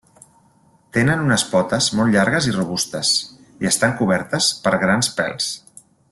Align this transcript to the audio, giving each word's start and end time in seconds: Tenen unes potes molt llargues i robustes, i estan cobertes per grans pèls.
Tenen 0.97 1.19
unes 1.25 1.43
potes 1.51 1.89
molt 1.99 2.15
llargues 2.17 2.47
i 2.51 2.55
robustes, 2.57 3.11
i 3.65 3.69
estan 3.73 3.93
cobertes 4.03 4.49
per 4.65 4.73
grans 4.87 5.13
pèls. 5.21 5.53